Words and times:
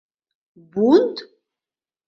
Бунт? 0.73 1.17